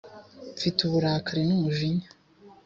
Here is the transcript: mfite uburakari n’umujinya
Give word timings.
mfite 0.55 0.79
uburakari 0.83 1.41
n’umujinya 1.47 2.09